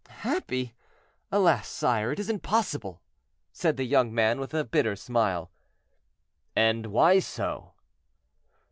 [0.07, 0.73] "Happy!
[1.31, 3.03] alas, sire, it is impossible,"
[3.53, 5.51] said the young man with a bitter smile.
[6.55, 7.73] "And why so?"